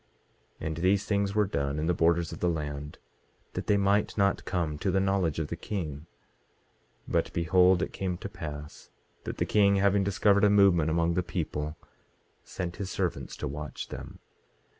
[0.61, 2.97] 18:31 And these things were done in the borders of the land,
[3.53, 6.07] that they might not come to the knowledge of the king.
[7.07, 8.89] 18:32 But behold, it came to pass
[9.25, 11.77] that the king, having discovered a movement among the people,
[12.43, 14.17] sent his servants to watch them.